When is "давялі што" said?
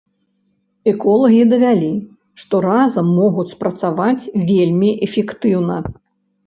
1.51-2.55